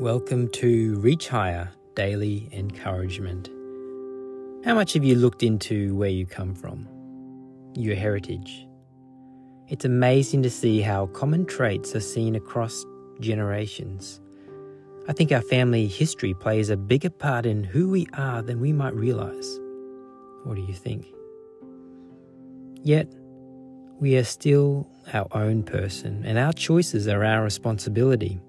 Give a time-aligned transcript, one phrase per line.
[0.00, 3.48] Welcome to Reach Higher Daily Encouragement.
[4.62, 6.86] How much have you looked into where you come from,
[7.74, 8.68] your heritage?
[9.68, 12.84] It's amazing to see how common traits are seen across
[13.20, 14.20] generations.
[15.08, 18.74] I think our family history plays a bigger part in who we are than we
[18.74, 19.58] might realize.
[20.44, 21.06] What do you think?
[22.82, 23.08] Yet,
[23.98, 28.42] we are still our own person, and our choices are our responsibility.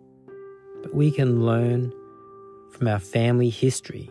[0.81, 1.93] But we can learn
[2.71, 4.09] from our family history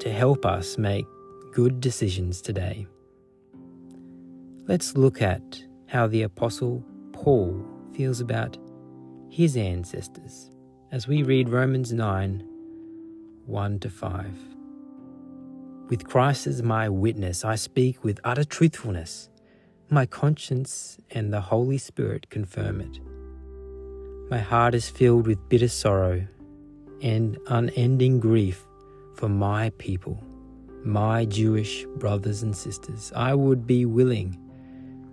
[0.00, 1.06] to help us make
[1.52, 2.86] good decisions today.
[4.66, 8.58] Let's look at how the Apostle Paul feels about
[9.30, 10.50] his ancestors
[10.90, 12.48] as we read Romans 9
[13.46, 14.26] 1 to 5.
[15.88, 19.28] With Christ as my witness, I speak with utter truthfulness.
[19.90, 22.98] My conscience and the Holy Spirit confirm it.
[24.30, 26.26] My heart is filled with bitter sorrow
[27.02, 28.64] and unending grief
[29.14, 30.18] for my people,
[30.82, 33.12] my Jewish brothers and sisters.
[33.14, 34.38] I would be willing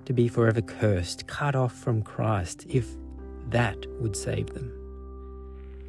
[0.05, 2.95] to be forever cursed, cut off from Christ, if
[3.49, 4.71] that would save them.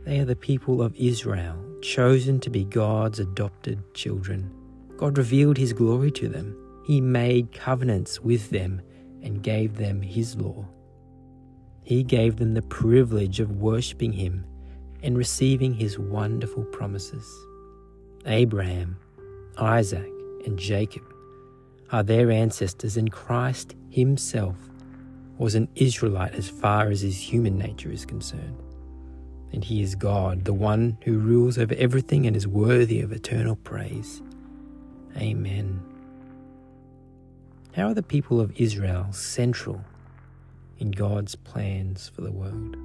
[0.04, 4.50] They are the people of Israel, chosen to be God's adopted children.
[4.96, 6.56] God revealed his glory to them.
[6.84, 8.82] He made covenants with them
[9.22, 10.66] and gave them his law.
[11.82, 14.44] He gave them the privilege of worshipping him
[15.02, 17.26] and receiving his wonderful promises.
[18.24, 18.98] Abraham,
[19.58, 20.08] Isaac,
[20.46, 21.02] and Jacob
[21.90, 24.56] are their ancestors, and Christ himself
[25.38, 28.56] was an Israelite as far as his human nature is concerned.
[29.52, 33.56] And he is God, the one who rules over everything and is worthy of eternal
[33.56, 34.22] praise.
[35.16, 35.82] Amen.
[37.74, 39.84] How are the people of Israel central
[40.82, 42.76] in God's plans for the world?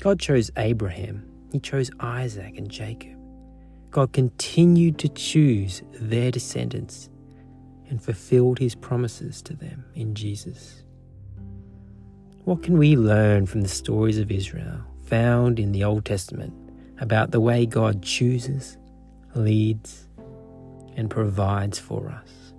[0.00, 3.16] God chose Abraham, He chose Isaac and Jacob.
[3.92, 7.08] God continued to choose their descendants
[7.88, 10.82] and fulfilled His promises to them in Jesus.
[12.44, 16.52] What can we learn from the stories of Israel found in the Old Testament
[16.98, 18.76] about the way God chooses,
[19.36, 20.08] leads,
[20.96, 22.51] and provides for us?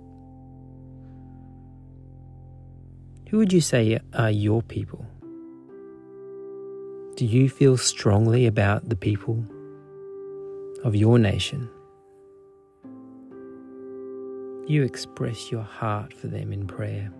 [3.34, 5.04] Who would you say are your people?
[7.16, 9.44] Do you feel strongly about the people
[10.84, 11.68] of your nation?
[14.68, 17.10] You express your heart for them in prayer.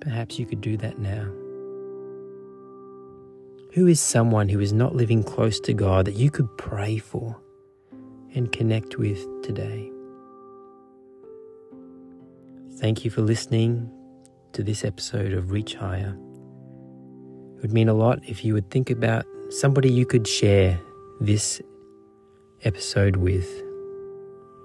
[0.00, 1.24] Perhaps you could do that now.
[3.74, 7.36] Who is someone who is not living close to God that you could pray for
[8.32, 9.90] and connect with today?
[12.80, 13.90] Thank you for listening
[14.52, 16.16] to this episode of Reach Higher.
[17.56, 20.78] It would mean a lot if you would think about somebody you could share
[21.20, 21.60] this
[22.62, 23.48] episode with.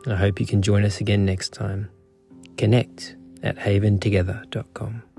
[0.06, 1.90] I hope you can join us again next time.
[2.56, 5.12] Connect at haventogether.com.